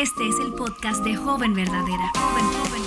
[0.00, 2.10] Este es el podcast de Joven Verdadera.
[2.14, 2.82] Joven, joven.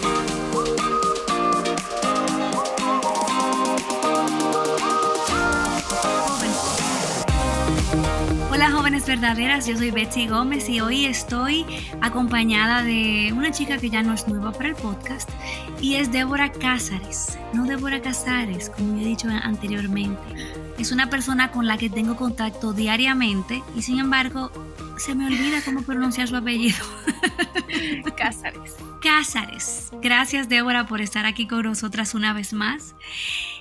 [8.52, 11.68] Hola jóvenes verdaderas, yo soy Betsy Gómez y hoy estoy
[12.02, 15.30] acompañada de una chica que ya no es nueva para el podcast
[15.80, 20.20] y es Débora Cázares, no Débora Casares, como he dicho anteriormente.
[20.80, 24.50] Es una persona con la que tengo contacto diariamente y sin embargo
[24.98, 26.78] se me olvida cómo pronunciar su apellido.
[28.18, 28.76] Cázares.
[29.02, 29.92] Cázares.
[30.02, 32.96] Gracias Débora por estar aquí con nosotras una vez más.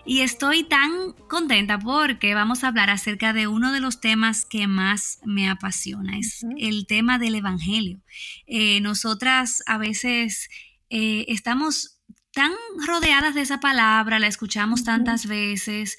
[0.05, 4.67] Y estoy tan contenta porque vamos a hablar acerca de uno de los temas que
[4.67, 8.01] más me apasiona, es el tema del Evangelio.
[8.47, 10.49] Eh, nosotras a veces
[10.91, 12.01] eh, estamos
[12.33, 12.53] tan
[12.87, 15.99] rodeadas de esa palabra, la escuchamos tantas veces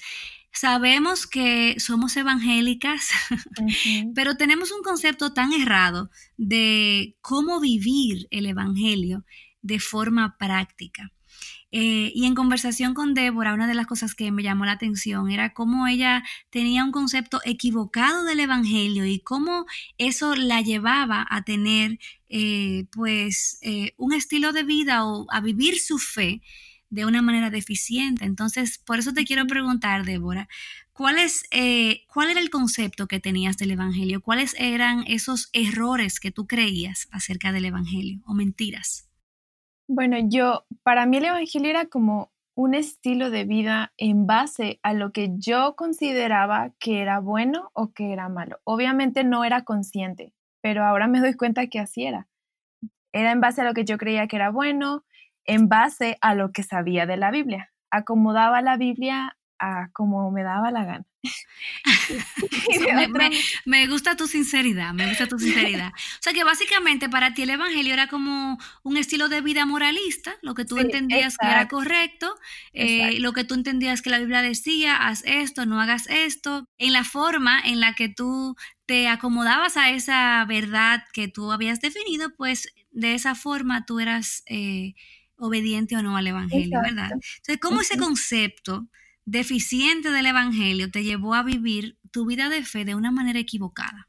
[0.54, 3.10] Sabemos que somos evangélicas,
[4.14, 9.24] pero tenemos un concepto tan errado de cómo vivir el Evangelio
[9.62, 11.12] de forma práctica.
[11.72, 15.28] Eh, y en conversación con Débora, una de las cosas que me llamó la atención
[15.28, 19.66] era cómo ella tenía un concepto equivocado del Evangelio y cómo
[19.98, 21.98] eso la llevaba a tener
[22.28, 26.42] eh, pues eh, un estilo de vida o a vivir su fe
[26.94, 28.24] de una manera deficiente.
[28.24, 30.48] Entonces, por eso te quiero preguntar, Débora,
[30.92, 34.22] ¿cuál, es, eh, ¿cuál era el concepto que tenías del Evangelio?
[34.22, 39.10] ¿Cuáles eran esos errores que tú creías acerca del Evangelio o mentiras?
[39.88, 44.94] Bueno, yo, para mí el Evangelio era como un estilo de vida en base a
[44.94, 48.60] lo que yo consideraba que era bueno o que era malo.
[48.62, 52.28] Obviamente no era consciente, pero ahora me doy cuenta que así era.
[53.12, 55.04] Era en base a lo que yo creía que era bueno,
[55.44, 57.72] en base a lo que sabía de la Biblia.
[57.90, 61.06] Acomodaba la Biblia a como me daba la gana.
[63.64, 65.88] me, gusta tu sinceridad, me gusta tu sinceridad.
[65.88, 70.34] O sea que básicamente para ti el Evangelio era como un estilo de vida moralista,
[70.42, 72.34] lo que tú entendías que era correcto,
[72.72, 76.92] eh, lo que tú entendías que la Biblia decía, haz esto, no hagas esto, en
[76.92, 82.34] la forma en la que tú te acomodabas a esa verdad que tú habías definido,
[82.36, 84.42] pues de esa forma tú eras...
[84.46, 84.94] Eh,
[85.46, 87.10] obediente o no al Evangelio, ¿verdad?
[87.12, 88.88] Entonces, ¿cómo ese concepto
[89.24, 94.08] deficiente del Evangelio te llevó a vivir tu vida de fe de una manera equivocada?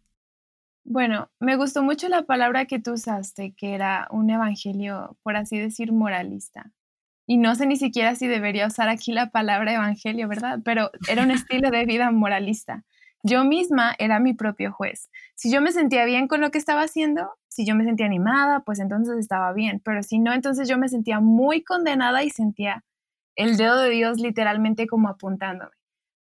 [0.88, 5.58] Bueno, me gustó mucho la palabra que tú usaste, que era un evangelio, por así
[5.58, 6.72] decir, moralista.
[7.26, 10.60] Y no sé ni siquiera si debería usar aquí la palabra evangelio, ¿verdad?
[10.64, 12.84] Pero era un estilo de vida moralista.
[13.24, 15.10] Yo misma era mi propio juez.
[15.34, 18.60] Si yo me sentía bien con lo que estaba haciendo, si yo me sentía animada,
[18.66, 22.84] pues entonces estaba bien, pero si no, entonces yo me sentía muy condenada y sentía
[23.38, 25.72] el dedo de Dios literalmente como apuntándome.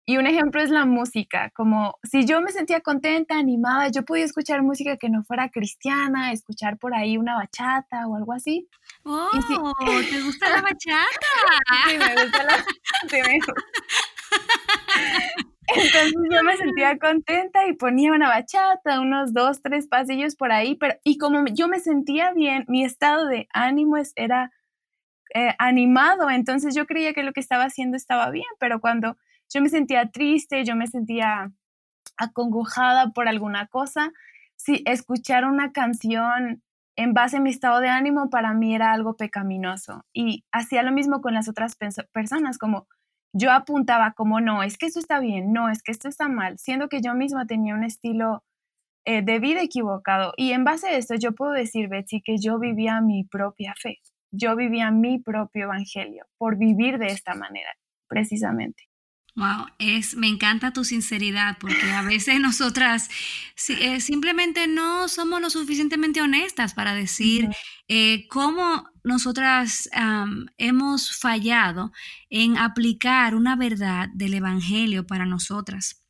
[0.09, 4.25] Y un ejemplo es la música, como si yo me sentía contenta, animada, yo podía
[4.25, 8.69] escuchar música que no fuera cristiana, escuchar por ahí una bachata o algo así.
[9.03, 9.31] ¡Oh!
[10.09, 11.27] ¿Te gusta la bachata?
[11.89, 13.33] sí, me gusta la bachata.
[15.69, 20.77] Entonces yo me sentía contenta y ponía una bachata, unos dos, tres pasillos por ahí,
[20.77, 24.53] pero y como yo me sentía bien, mi estado de ánimo era
[25.35, 29.17] eh, animado, entonces yo creía que lo que estaba haciendo estaba bien, pero cuando
[29.53, 31.53] yo me sentía triste, yo me sentía
[32.17, 34.13] acongojada por alguna cosa,
[34.57, 36.63] si escuchar una canción
[36.97, 40.05] en base a mi estado de ánimo para mí era algo pecaminoso.
[40.13, 41.77] Y hacía lo mismo con las otras
[42.13, 42.89] personas, como
[43.37, 46.59] yo apuntaba como, no, es que esto está bien, no, es que esto está mal,
[46.59, 48.45] siendo que yo misma tenía un estilo
[49.05, 50.33] eh, de vida equivocado.
[50.37, 53.99] Y en base a esto yo puedo decir, Betsy, que yo vivía mi propia fe,
[54.31, 57.71] yo vivía mi propio evangelio por vivir de esta manera,
[58.09, 58.86] precisamente.
[59.37, 63.11] Wow, es, me encanta tu sinceridad porque a veces nosotras
[63.69, 67.49] eh, simplemente no somos lo suficientemente honestas para decir
[67.87, 69.89] eh, cómo nosotras
[70.57, 71.93] hemos fallado
[72.31, 76.03] en aplicar una verdad del Evangelio para nosotras.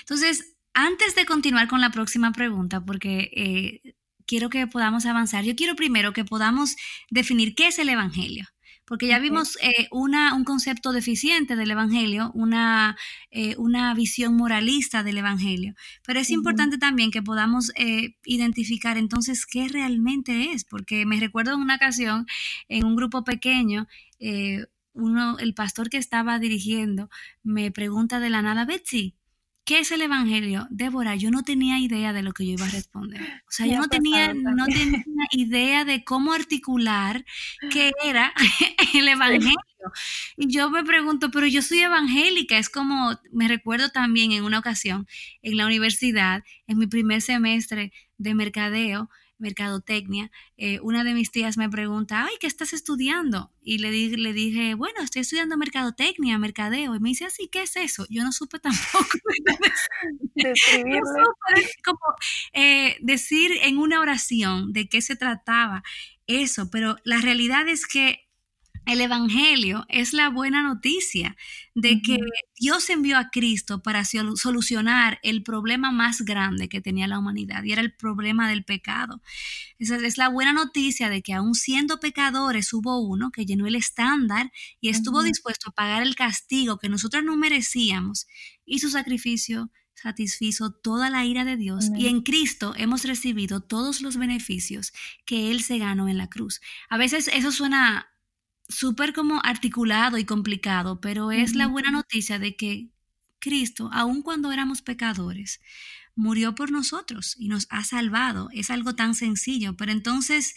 [0.00, 3.94] Entonces, antes de continuar con la próxima pregunta, porque eh,
[4.26, 6.76] quiero que podamos avanzar, yo quiero primero que podamos
[7.10, 8.46] definir qué es el Evangelio
[8.92, 12.94] porque ya vimos eh, una, un concepto deficiente del Evangelio, una,
[13.30, 15.72] eh, una visión moralista del Evangelio,
[16.04, 21.54] pero es importante también que podamos eh, identificar entonces qué realmente es, porque me recuerdo
[21.54, 22.26] en una ocasión
[22.68, 23.88] en un grupo pequeño,
[24.92, 27.08] uno, el pastor que estaba dirigiendo
[27.42, 29.16] me pregunta de la nada, Betsy,
[29.64, 30.66] ¿Qué es el Evangelio?
[30.70, 33.20] Débora, yo no tenía idea de lo que yo iba a responder.
[33.46, 37.24] O sea, yo no tenía, no tenía idea de cómo articular
[37.70, 38.34] qué era
[38.94, 39.54] el Evangelio.
[40.36, 42.58] Y yo me pregunto, pero yo soy evangélica.
[42.58, 45.06] Es como, me recuerdo también en una ocasión
[45.42, 49.10] en la universidad, en mi primer semestre de mercadeo,
[49.42, 53.50] mercadotecnia, eh, una de mis tías me pregunta, ay, ¿qué estás estudiando?
[53.60, 56.94] Y le, le dije, bueno, estoy estudiando mercadotecnia, mercadeo.
[56.94, 58.06] Y me dice, así, ¿qué es eso?
[58.08, 59.18] Yo no supe tampoco.
[61.84, 61.98] como
[62.54, 65.82] eh, decir en una oración de qué se trataba
[66.26, 68.28] eso, pero la realidad es que
[68.86, 71.36] el Evangelio es la buena noticia
[71.74, 72.18] de que
[72.58, 77.72] Dios envió a Cristo para solucionar el problema más grande que tenía la humanidad y
[77.72, 79.22] era el problema del pecado.
[79.78, 83.76] Esa es la buena noticia de que aún siendo pecadores hubo uno que llenó el
[83.76, 88.26] estándar y estuvo dispuesto a pagar el castigo que nosotros no merecíamos
[88.64, 94.00] y su sacrificio satisfizo toda la ira de Dios y en Cristo hemos recibido todos
[94.00, 94.92] los beneficios
[95.24, 96.60] que Él se ganó en la cruz.
[96.88, 98.11] A veces eso suena
[98.68, 102.90] súper como articulado y complicado, pero es la buena noticia de que
[103.38, 105.60] Cristo, aun cuando éramos pecadores,
[106.14, 108.48] murió por nosotros y nos ha salvado.
[108.52, 110.54] Es algo tan sencillo, pero entonces,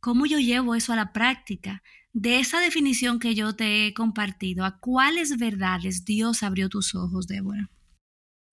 [0.00, 1.82] ¿cómo yo llevo eso a la práctica?
[2.12, 7.26] De esa definición que yo te he compartido, ¿a cuáles verdades Dios abrió tus ojos,
[7.28, 7.70] Débora?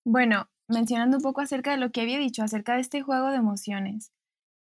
[0.06, 3.38] Bueno, mencionando un poco acerca de lo que había dicho, acerca de este juego de
[3.38, 4.12] emociones,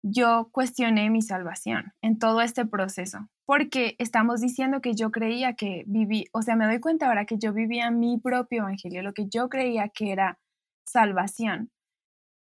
[0.03, 5.83] yo cuestioné mi salvación en todo este proceso, porque estamos diciendo que yo creía que
[5.87, 9.27] viví, o sea, me doy cuenta ahora que yo vivía mi propio evangelio, lo que
[9.27, 10.39] yo creía que era
[10.85, 11.71] salvación.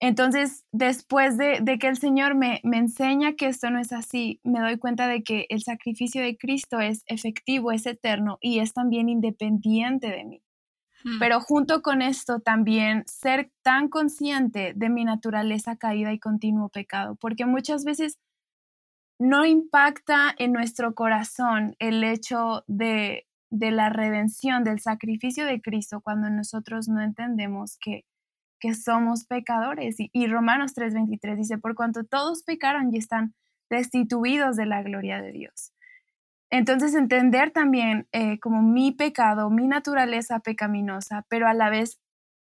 [0.01, 4.62] Entonces, después de, que el Señor me, me enseña que esto no es así, me
[4.62, 9.10] doy cuenta de que el sacrificio de Cristo es efectivo, es eterno y es también
[9.10, 10.42] independiente de mí.
[11.18, 17.16] Pero junto con esto también ser tan consciente de mi naturaleza caída y continuo pecado,
[17.16, 18.18] porque muchas veces
[19.19, 26.01] no impacta en nuestro corazón el hecho de, de la redención, del sacrificio de Cristo,
[26.01, 28.06] cuando nosotros no entendemos que,
[28.60, 30.00] que somos pecadores.
[30.00, 33.36] Y, y Romanos 3:23 dice, por cuanto todos pecaron y están
[33.69, 35.74] destituidos de la gloria de Dios.
[36.50, 42.00] Entonces entender también eh, como mi pecado, mi naturaleza pecaminosa, pero a la vez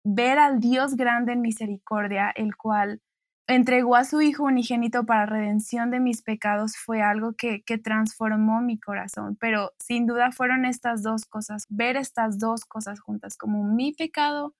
[0.04, 3.01] ver al Dios grande en misericordia, el cual
[3.50, 8.62] entregó a su Hijo unigénito para redención de mis pecados fue algo que, que, transformó
[8.62, 9.36] mi corazón.
[9.40, 14.56] Pero sin duda fueron estas dos cosas, ver estas dos cosas juntas, como mi pecado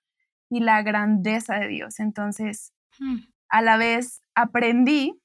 [0.50, 2.00] y la grandeza de Dios.
[2.00, 3.18] Entonces, hmm.
[3.50, 5.22] a la vez aprendí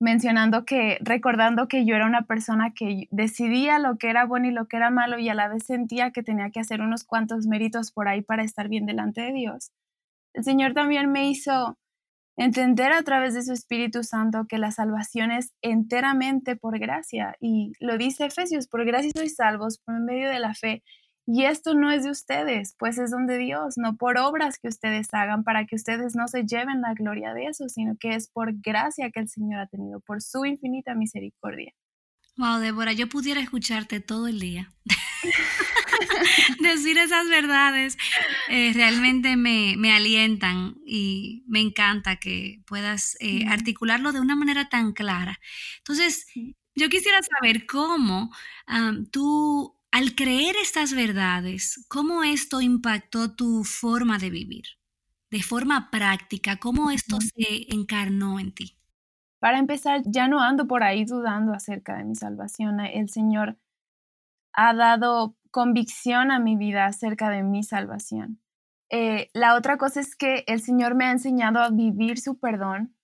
[0.00, 4.50] mencionando que, recordando que yo era una persona que decidía lo que era bueno y
[4.50, 7.46] lo que era malo y a la vez sentía que tenía que hacer unos cuantos
[7.46, 9.72] méritos por ahí para estar bien delante de Dios.
[10.34, 11.78] El Señor también me hizo
[12.36, 17.36] entender a través de su Espíritu Santo que la salvación es enteramente por gracia.
[17.40, 20.82] Y lo dice Efesios, por gracia sois salvos por medio de la fe.
[21.28, 24.68] Y esto no es de ustedes, pues es don de Dios, no por obras que
[24.68, 28.28] ustedes hagan para que ustedes no se lleven la gloria de eso, sino que es
[28.28, 31.72] por gracia que el Señor ha tenido, por su infinita misericordia.
[32.36, 34.72] Wow, Débora, yo pudiera escucharte todo el día.
[36.60, 37.96] Decir esas verdades
[38.48, 44.92] eh, realmente me, alientan y me encanta que puedas eh, articularlo de una manera tan
[44.92, 45.38] clara.
[45.78, 46.26] Entonces,
[46.74, 48.30] yo quisiera saber cómo
[49.10, 54.64] tú, al creer estas verdades, cómo esto impactó tu forma de vivir,
[55.30, 58.76] de forma práctica, cómo esto se encarnó en ti.
[59.38, 62.80] Para empezar, ya no ando por ahí dudando acerca de mi salvación.
[62.80, 63.58] El Señor
[64.52, 68.42] ha dado convicción a mi vida acerca de mi salvación.
[68.90, 72.94] Eh, la otra cosa es que el Señor me ha enseñado a vivir su perdón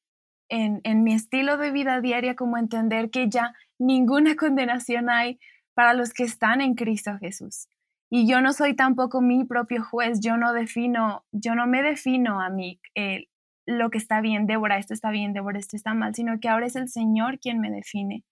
[0.51, 5.41] en, en, mi estilo de vida diaria, como entender que ya ninguna condenación hay
[5.73, 7.69] para los que están en Cristo Jesús.
[8.11, 12.43] Y yo no soy tampoco mi propio juez, yo no defino, yo no me defino
[12.43, 13.29] a mí eh,
[13.65, 16.67] lo que está bien, Débora, esto está bien, Débora, esto está mal, sino que ahora
[16.67, 18.25] es el Señor quien me define.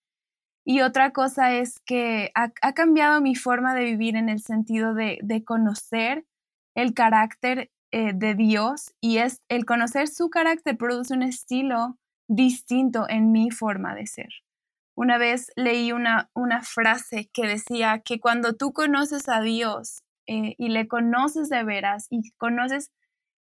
[0.64, 5.42] Y otra cosa es que ha, cambiado mi forma de vivir en el sentido de,
[5.44, 6.24] conocer
[6.74, 11.98] el carácter eh, de Dios y es el conocer su carácter produce un estilo
[12.28, 14.28] distinto en mi forma de ser.
[14.94, 20.54] Una vez leí una, una frase que decía que cuando tú conoces a Dios eh,
[20.58, 22.90] y le conoces de veras y conoces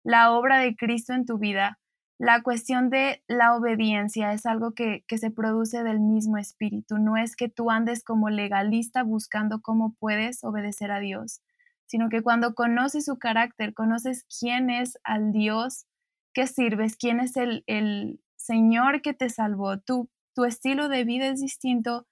[0.03, 1.79] la obra de Cristo en tu vida,
[2.19, 6.97] la cuestión de la obediencia es algo que, se produce del mismo espíritu.
[6.97, 11.41] No es que tú andes como legalista buscando cómo puedes obedecer a Dios,
[11.85, 15.85] sino que cuando conoces su carácter, conoces quién es al Dios
[16.33, 19.79] que sirves, quién es el, el Señor que te salvó.
[19.79, 22.07] Tu, tu estilo de vida es distinto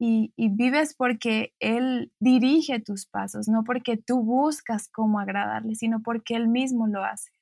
[0.00, 6.02] y, y, vives porque Él dirige tus pasos, no porque tú buscas cómo agradarle, sino
[6.02, 7.33] porque Él mismo lo hace.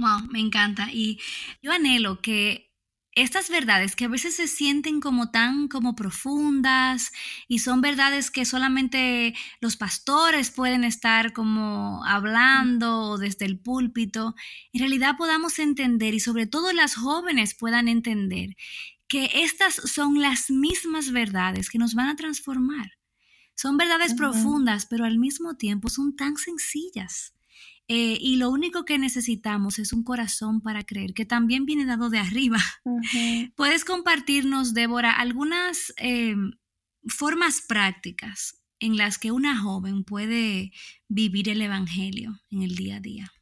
[0.00, 0.88] Wow, me encanta.
[0.90, 1.20] Y
[1.62, 2.72] yo anhelo que
[3.12, 7.12] estas verdades que a veces se sienten como tan como profundas
[7.48, 14.34] y son verdades que solamente los pastores pueden estar como hablando desde el púlpito,
[14.72, 18.56] en realidad podamos entender y sobre todo las jóvenes puedan entender
[19.06, 22.92] que estas son las mismas verdades que nos van a transformar.
[23.54, 27.34] Son verdades profundas, pero al mismo tiempo son tan sencillas.
[27.92, 32.08] Eh, y lo único que necesitamos es un corazón para creer, que también viene dado
[32.08, 32.58] de arriba.
[33.56, 36.36] Puedes compartirnos, Débora, algunas eh,
[37.08, 40.70] formas prácticas en las que una joven puede
[41.08, 43.32] vivir el Evangelio en el día a día.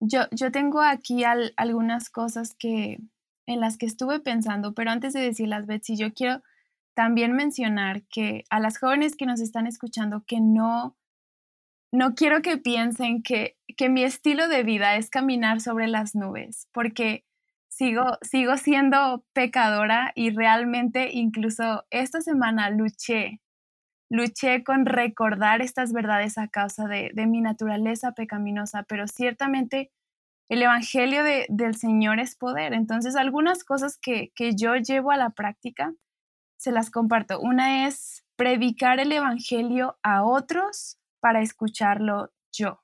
[0.00, 2.98] Yo, yo tengo aquí algunas cosas que,
[3.46, 6.42] en las que estuve pensando, pero antes de decirlas, Betsy, yo quiero
[6.94, 10.96] también mencionar que a las jóvenes que nos están escuchando que no
[11.94, 16.68] no quiero que piensen que, que mi estilo de vida es caminar sobre las nubes,
[16.72, 17.24] porque
[17.68, 23.40] sigo, sigo siendo pecadora y realmente incluso esta semana luché,
[24.10, 29.92] luché con recordar estas verdades a causa de, mi naturaleza pecaminosa, pero ciertamente
[30.48, 32.74] el Evangelio del Señor es poder.
[32.74, 35.94] Entonces, algunas cosas que, que yo llevo a la práctica,
[36.56, 37.40] se las comparto.
[37.40, 42.82] Una es predicar el Evangelio a otros para escucharlo yo.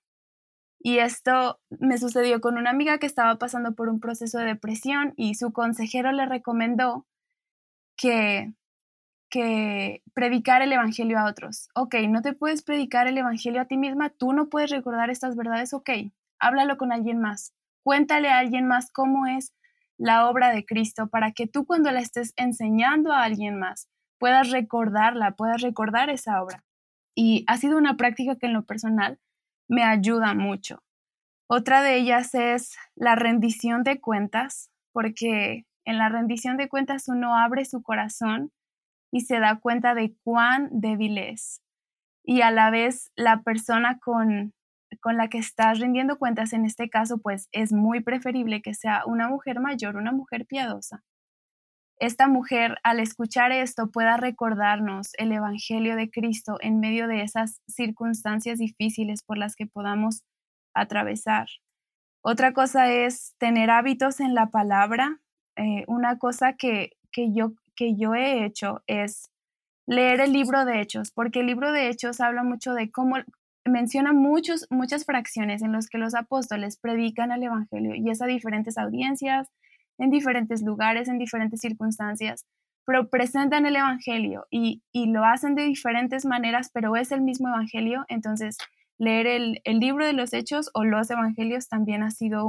[0.78, 5.12] Y esto me sucedió con una amiga que estaba pasando por un proceso de depresión
[5.14, 7.06] y su consejero le recomendó
[7.99, 8.54] que,
[9.28, 11.68] que predicar el Evangelio a otros.
[11.75, 15.37] Ok, no te puedes predicar el Evangelio a ti misma, tú no puedes recordar estas
[15.37, 15.90] verdades, ok,
[16.38, 19.52] háblalo con alguien más, cuéntale a alguien más cómo es
[19.99, 24.50] la obra de Cristo para que tú cuando la estés enseñando a alguien más puedas
[24.50, 26.64] recordarla, puedas recordar esa obra.
[27.23, 29.19] Y ha sido una práctica que en lo personal
[29.69, 30.83] me ayuda mucho.
[31.50, 37.37] Otra de ellas es la rendición de cuentas, porque en la rendición de cuentas uno
[37.37, 38.53] abre su corazón
[39.12, 41.61] y se da cuenta de cuán débil es.
[42.25, 44.55] Y a la vez la persona con,
[45.03, 49.03] con la que estás rindiendo cuentas, en este caso, pues es muy preferible que sea
[49.05, 51.05] una mujer mayor, una mujer piadosa,
[52.00, 57.61] esta mujer al escuchar esto pueda recordarnos el Evangelio de Cristo en medio de esas
[57.69, 60.23] circunstancias difíciles por las que podamos
[60.75, 61.49] atravesar.
[62.23, 65.21] Otra cosa es tener hábitos en la palabra.
[65.57, 69.30] Eh, una cosa que, que, yo, que yo he hecho es
[69.87, 73.16] leer el libro de Hechos, porque el libro de Hechos habla mucho de cómo
[73.66, 78.26] menciona muchos, muchas fracciones en las que los apóstoles predican el Evangelio y es a
[78.26, 79.49] diferentes audiencias,
[80.00, 82.47] en diferentes lugares, en diferentes circunstancias,
[82.87, 88.04] pero presentan el Evangelio y, lo hacen de diferentes maneras, pero es el mismo Evangelio.
[88.09, 88.57] Entonces,
[88.99, 92.49] leer el, libro de los hechos o los Evangelios también ha sido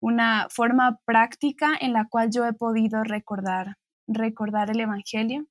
[0.00, 3.74] una forma práctica en la cual yo he podido recordar,
[4.06, 5.46] recordar el Evangelio.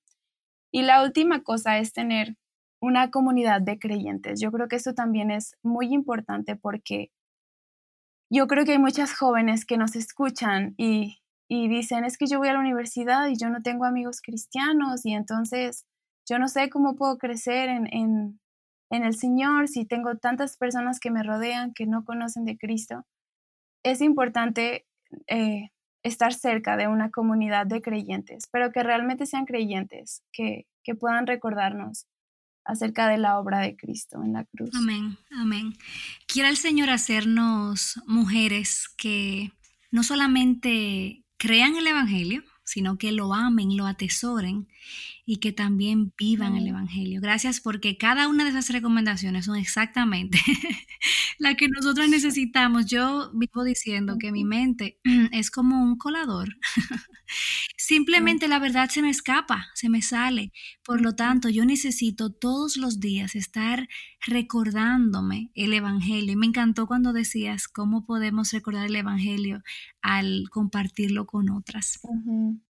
[0.71, 2.35] Y la última cosa es tener
[2.81, 4.39] una comunidad de creyentes.
[4.39, 7.11] Yo creo que eso también es muy importante porque
[8.29, 11.19] yo creo que hay muchas jóvenes que nos escuchan y,
[11.49, 15.13] dicen, es que yo voy a la universidad y yo no tengo amigos cristianos y
[15.13, 15.85] entonces
[16.27, 18.39] yo no sé cómo puedo crecer en,
[18.91, 23.03] el Señor si tengo tantas personas que me rodean que no conocen de Cristo.
[23.83, 24.85] Es importante
[25.27, 25.69] eh,
[26.03, 31.27] estar cerca de una comunidad de creyentes, pero que realmente sean creyentes, que, que puedan
[31.27, 32.07] recordarnos
[32.65, 34.69] acerca de la obra de Cristo en la cruz.
[34.75, 35.73] Amén, amén.
[36.27, 39.51] Quiera el Señor hacernos mujeres que
[39.91, 44.67] no solamente crean el Evangelio, sino que lo amen, lo atesoren
[45.31, 47.21] y que también vivan el Evangelio.
[47.21, 50.39] Gracias porque cada una de esas recomendaciones son exactamente
[51.37, 52.87] las que nosotros necesitamos.
[52.87, 54.99] Yo vivo diciendo que mi mente
[55.31, 56.57] es como un colador.
[57.77, 60.51] Simplemente la verdad se me escapa, se me sale.
[60.83, 63.87] Por lo tanto, yo necesito todos los días estar
[64.25, 66.33] recordándome el Evangelio.
[66.33, 69.61] Y me encantó cuando decías cómo podemos recordar el Evangelio
[70.01, 71.99] al compartirlo con otras.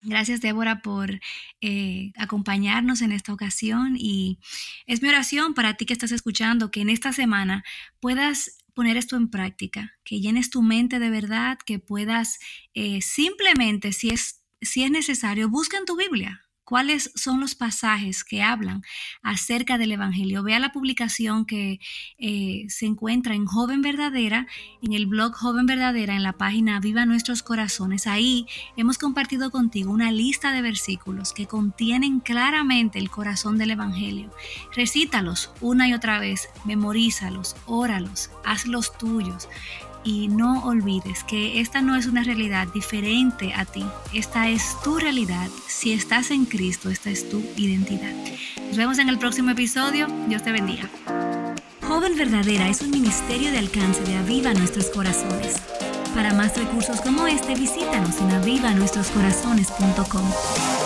[0.02, 1.20] Gracias, Débora, por
[1.60, 2.12] eh,
[2.54, 4.38] en esta ocasión y
[4.86, 7.62] es mi oración para ti que estás escuchando que en esta semana
[8.00, 12.38] puedas poner esto en práctica, que llenes tu mente de verdad, que puedas
[12.74, 18.24] eh, simplemente, si es, si es necesario, busca en tu Biblia, cuáles son los pasajes
[18.24, 18.82] que hablan
[19.22, 20.42] acerca del Evangelio.
[20.42, 21.80] Vea la publicación que
[22.18, 24.46] eh, se encuentra en Joven Verdadera,
[24.82, 28.06] en el blog Joven Verdadera, en la página Viva Nuestros Corazones.
[28.06, 28.44] Ahí
[28.76, 34.30] hemos compartido contigo una lista de versículos que contienen claramente el corazón del Evangelio.
[34.76, 39.48] Recítalos una y otra vez, memorízalos, óralos, hazlos tuyos.
[40.04, 43.84] Y no olvides que esta no es una realidad diferente a ti.
[44.12, 45.48] Esta es tu realidad.
[45.66, 48.12] Si estás en Cristo, esta es tu identidad.
[48.68, 50.06] Nos vemos en el próximo episodio.
[50.28, 50.88] Dios te bendiga.
[51.82, 55.56] Joven Verdadera es un ministerio de alcance de Aviva Nuestros Corazones.
[56.14, 60.77] Para más recursos como este, visítanos en avivanuestroscorazones.com.